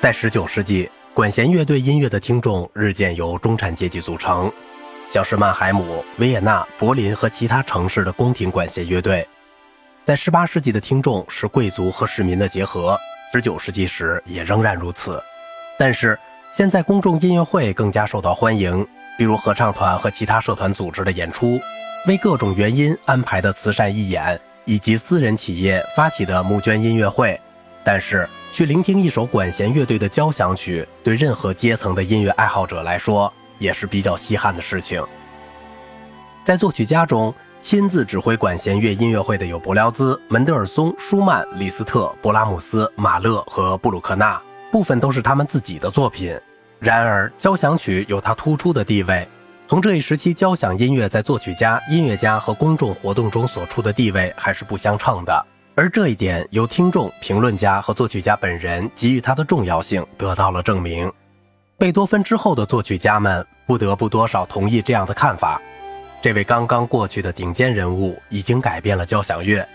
[0.00, 4.50] 在19世纪，管弦乐队音乐的听众日渐由中产阶级组成，
[5.06, 9.28] 像是曼海姆、维也纳、柏林和其他城市的宫廷管弦乐队。
[10.06, 12.98] 在18世纪的听众是贵族和市民的结合
[13.34, 15.22] ，19世纪时也仍然如此。
[15.78, 16.18] 但是
[16.50, 18.86] 现在公众音乐会更加受到欢迎，
[19.18, 21.60] 比如合唱团和其他社团组织的演出，
[22.06, 27.38] 为各种原因安排的慈善义演，以及私人企业发起的募捐音乐会。
[27.82, 35.02] 但是，去聆听一首管弦乐队的交响曲，对任何阶层的音乐爱好者来说，也是比较稀罕的事情。
[36.44, 44.40] 在作曲家中，亲自指挥管弦乐音乐会的有伯辽兹、门德尔松、舒曼、李斯特、勃拉姆斯、马勒和布鲁克纳，
[44.70, 46.38] 部分都是他们自己的作品。
[46.78, 49.28] 然而，交响曲有它突出的地位，
[49.68, 55.46] 同这一时期交响音乐在作曲家、音乐家和公众活动中所处的地位还是不相称的。
[55.74, 61.10] 而这一点由听众、评论家和作曲家本人给予它的重要性得到了证明。
[61.78, 65.60] 贝多芬之后的作曲家们不得不多少同意这样的看法。
[66.20, 69.66] 这位刚刚过去的顶尖人物已经改变了交响乐，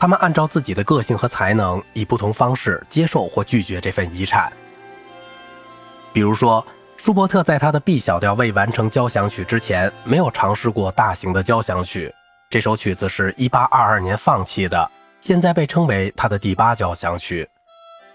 [0.00, 4.52] 他们按照自己的个性和才能，以不同方式接受或拒绝这份遗产。
[6.12, 6.66] 比如说，
[6.96, 12.12] 舒伯特在他的 B 小调未完成交响曲之前，没有尝试过大型的交响曲。
[12.50, 14.90] 这首曲子是一八二二年放弃的。
[15.22, 17.48] 现在被称为他的第八交响曲，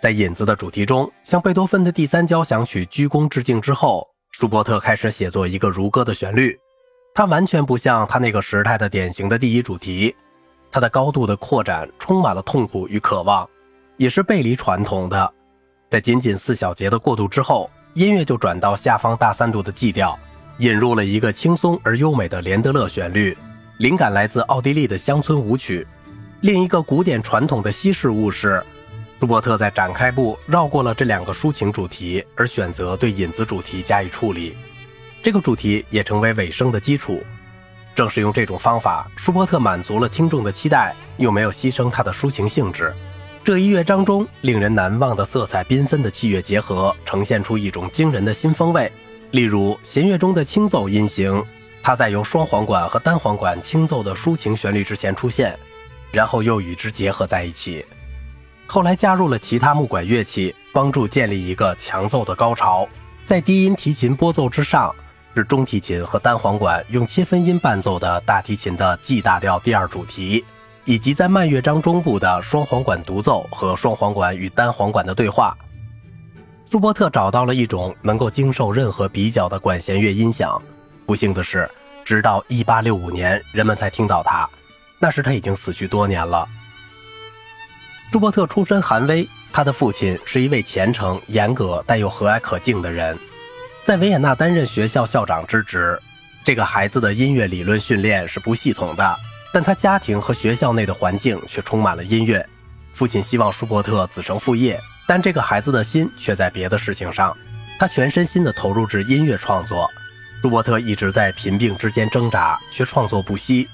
[0.02, 6.60] 在引子的主题中，向贝多芬的第三交响曲鞠躬致敬之后，舒伯特开始写作一个如歌的旋律。
[7.14, 10.14] 它完全不像他那个时代的典型的第一主题，
[10.70, 13.50] 它的高度的扩展充满了痛苦与渴望，
[13.96, 15.34] 也是背离传统的。
[15.90, 20.20] 在仅仅四小节的过渡之后，音乐就转到下方大三度的 G 调，
[20.58, 23.38] 引入了一个轻松而优美的连德勒旋律，
[23.78, 25.88] 灵感来自奥地利的乡村舞曲。
[26.42, 28.64] 另一个古典传统的西式物是，
[29.20, 34.56] 舒伯特在展开部绕过了这两个抒情主题，而选择对引子主题加以处理。
[35.24, 37.24] 这个主题也成为尾声的基础。
[37.96, 42.94] 正是用这种方法，舒伯特满足了听众的期待，又没有牺牲他的抒情性质。
[43.44, 48.92] 这一乐章中令人难忘的色彩缤纷的器乐结合，呈现出一种惊人的新风味。
[49.32, 51.44] 例如弦乐中的轻奏音型，
[51.82, 55.58] 它在由双簧管和单簧管轻奏的抒情旋律之前出现。
[56.12, 57.86] 然后又与之结合在一起，
[58.66, 62.88] 后来加入了其他木管乐器，帮助建立一个强奏的高潮。
[63.26, 64.94] 在低音提琴拨奏之上，
[65.36, 70.44] 是中提琴和单簧管用切分音伴奏的大提琴的 G 大调第二主题，
[70.86, 75.58] 以及在慢乐章中部的双簧管独奏和双簧管与单簧管的对话。
[76.70, 80.62] 舒伯特找到了一种能够经受任何比较的管弦乐音响。
[81.06, 81.70] 不幸的是，
[82.04, 84.50] 直到1865年，人们才听到它。
[85.00, 86.48] 那时他已经死去多年了。
[88.12, 93.18] 舒伯特出身寒微，他的父亲是一位虔诚、严格但又和蔼可敬的人，
[93.84, 96.00] 在维也纳担任学校校长之职。
[96.44, 99.16] 这个孩子的音乐理论训练是不系统的，
[99.54, 102.44] 但他家庭和学校内的环境却充满了音乐。
[102.94, 107.36] 父亲希望舒伯特子承父业，但这个孩子的心却在别的事情上。
[107.78, 109.88] 他全身心地投入至音乐创作。
[110.42, 113.68] 舒伯特一直在贫病之间挣扎，却创作不息。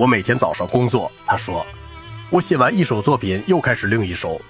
[0.00, 1.66] 我每天早上工作，他说，
[2.30, 4.40] 我写完一首作品又开始另一首。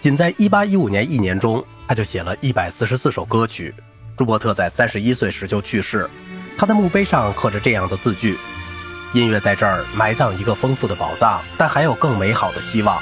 [0.00, 3.74] 仅在1815年一年中，他就写了一百四十四首歌曲。
[4.16, 6.08] 舒伯特在三十一岁时就去世，
[6.56, 8.38] 他的墓碑上刻着这样的字句
[9.12, 12.98] ：“音乐在这儿埋葬一个丰富的宝藏，但还有更美好的希望。”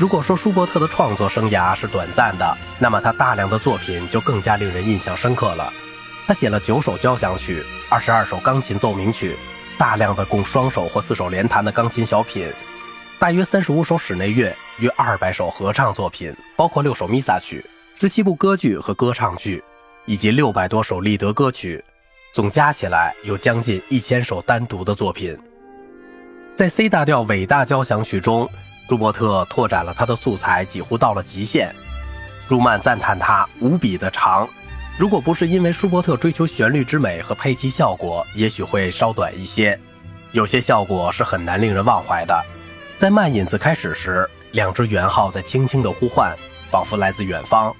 [0.00, 5.72] 如果说舒伯特的创作生涯是短暂的，那么他大量的作品就更加令人印象深刻了。
[6.26, 9.36] 他写了九首交响曲，二十二首钢琴奏鸣曲。
[9.82, 12.48] 大量的供双手或四手联弹的钢琴小品，
[13.18, 17.66] 大约三十五首室内乐，约二百首合唱作品，包括六首弥撒曲、
[17.98, 19.60] 十七部歌剧和歌唱剧，
[20.06, 21.84] 以及六百多首立德歌曲，
[22.32, 25.36] 总加起来有将近一千首单独的作品。
[26.54, 28.48] 在 C 大调伟大交响曲中，
[28.88, 31.74] 朱伯特拓展了他的素材，几乎到了极限。
[32.48, 34.48] 舒曼赞叹他无比的长。
[34.98, 39.78] 如果不是因为舒伯特追求旋律之美和配器效果，也许会稍短一些。
[40.32, 42.42] 有些效果是很难令人忘怀的。
[42.98, 46.36] 在慢引子开始时，两只圆号在轻轻的呼唤，
[46.70, 47.74] 仿佛来自远方。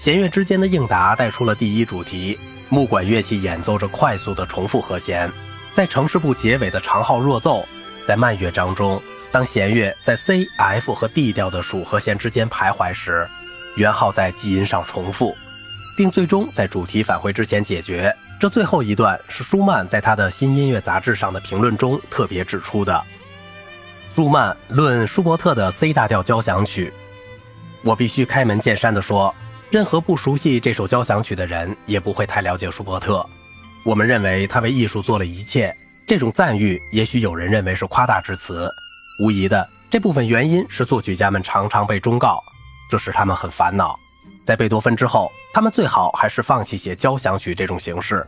[0.00, 2.38] 弦乐之间的应答带出了第一主题。
[2.68, 5.30] 木管乐器演奏着快速的重复和弦。
[5.74, 7.64] 在城市部结尾的长号弱奏，
[8.06, 13.26] 在慢乐章中，当弦乐在 C、F 和 D 调的属和弦之间徘徊时，
[13.76, 15.36] 圆号在基音上重复。
[15.96, 18.14] 并最终在主题返回之前解决。
[18.40, 23.02] 这最后一段是舒曼在他的新音乐杂志上的评论中特别指出的。
[24.08, 26.92] 舒曼论舒伯特的 C 大调交响曲：
[27.82, 29.34] 我必须开门见山地说，
[29.70, 33.24] 任何不熟悉这首交响曲的人也不会太了解舒伯特。
[33.84, 35.74] 我们认为他为艺术做了一切，
[36.06, 38.70] 这种赞誉也许有人认为是夸大之词。
[39.22, 42.42] 无疑的，这部分原因是作曲家们常常被忠告，
[42.90, 43.98] 这使他们很烦恼。
[44.44, 48.26] 在贝多芬之后，他们最好还是放弃写交响曲这种形式。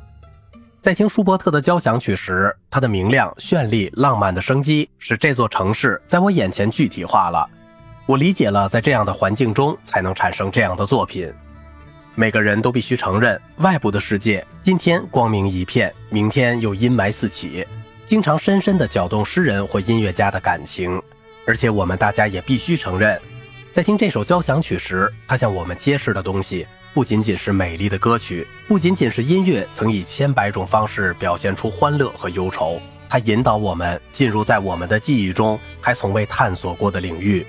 [0.80, 7.48] 在听舒伯特的交响曲时，它的明亮、绚丽、浪漫的生机使这座城市在我眼前具体化了。
[8.06, 11.32] 我理解了，在这样的环境中才能产生这样的作品。
[12.14, 17.66] 每个人都必须承认，外部的世界今天光明一片，明天又阴霾四起，
[18.06, 21.02] 经常深深地搅动诗人或音乐家的感情。
[21.46, 23.18] 而且，我们大家也必须承认，
[23.74, 26.64] 在听这首交响曲时，它向我们揭示的东西。
[26.92, 37.44] 不仅仅是美丽的歌曲，不仅仅是音乐曾以千百种方式表现出欢乐和忧愁，它引导我们进入在我们的记忆中还从未探索过的领域。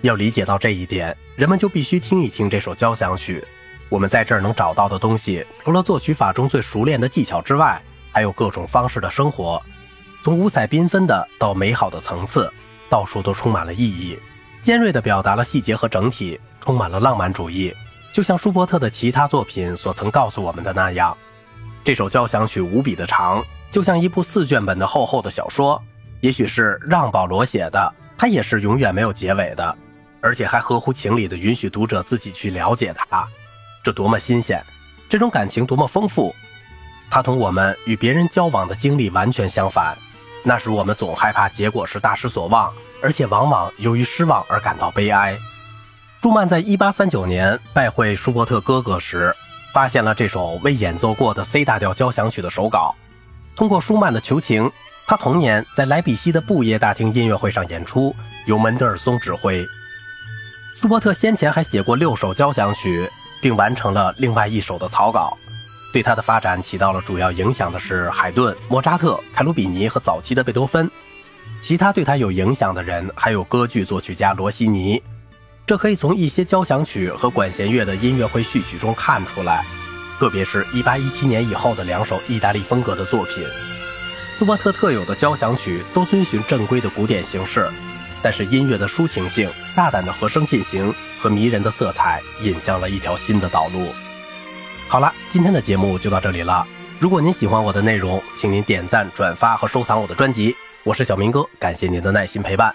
[0.00, 3.44] 要理解到这一点，人们就必须听一听这首交响曲。
[3.90, 7.78] 我们在这儿能找到的东西，除了作曲法中最熟练的技巧之外，
[8.10, 9.62] 还有各种方式的生活，
[10.24, 12.50] 从五彩缤纷的到美好的层次，
[12.88, 14.18] 到处都充满了意义，
[14.62, 17.74] 尖锐地表达了细节和整体，充满了浪漫主义。
[18.12, 21.16] 就像舒伯特的其他作品所曾告诉我们的那样，
[21.84, 25.82] 这首交响曲无比的长，就像一部四卷本的厚厚的小说。
[26.20, 29.74] 也许是让保罗写的，它也是永远没有结尾的，
[30.20, 33.26] 而且还合乎情理的允许读者自己去了解它。
[33.82, 34.62] 这多么新鲜！
[35.08, 36.34] 这种感情多么丰富！
[37.10, 39.96] 它同我们与别人交往的经历完全相反。
[40.42, 45.36] 那时我们总害怕结果是大失所望，而且往往由于失望而感到悲哀。
[46.22, 49.34] 舒曼在1839年拜会舒伯特哥哥时，
[49.72, 52.94] 发现了这首未演奏过的 C 大调交响曲的手稿。
[53.56, 54.70] 通过舒曼的求情，
[55.06, 58.14] 他同年在莱比锡的布耶大厅音乐会上演出，
[58.46, 59.64] 由门德尔松指挥。
[60.76, 63.08] 舒伯特先前还写过六首交响曲，
[63.42, 65.36] 并完成了另外一首的草稿。
[65.92, 70.88] 对他的发展起到了主要影响的是海顿、莫扎特、凯鲁比尼和早期的贝多芬。
[71.60, 75.02] 其他对他有影响的人还有歌剧作曲家罗西尼。
[75.66, 79.64] 这可以从一些交响曲和管弦乐的音乐会序曲中看出来，
[80.18, 83.44] 特别是1817年以后的两首意大利风格的作品。
[84.36, 87.68] 舒伯特特有的交响曲都遵循正规的古典形式，
[88.22, 93.92] 但是音乐的抒情性、大胆的和声进行和迷人的色彩引向了一条新的道路。
[94.88, 96.66] 好了，今天的节目就到这里了。
[96.98, 100.56] 如果您喜欢我的内容，请您点赞、转发和收藏我的专辑。
[100.82, 102.74] 我是小明哥，感谢您的耐心陪伴。